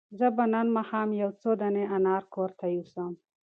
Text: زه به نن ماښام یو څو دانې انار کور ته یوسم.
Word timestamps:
زه 0.19 0.27
به 0.35 0.45
نن 0.53 0.67
ماښام 0.77 1.09
یو 1.21 1.29
څو 1.41 1.49
دانې 1.59 1.83
انار 1.95 2.23
کور 2.33 2.49
ته 2.59 2.65
یوسم. 2.75 3.13